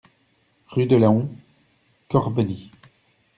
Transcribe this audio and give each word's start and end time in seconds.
Rue 0.69 0.87
de 0.87 0.95
Laon, 0.95 1.29
Corbeny 2.09 2.71